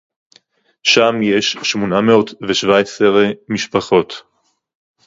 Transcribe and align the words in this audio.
שם 0.83 1.15
יש 1.23 1.51
שמונה 1.63 2.01
מאות 2.01 2.33
ושבע 2.49 2.79
עשרה 2.79 3.23
משפחות 3.49 4.21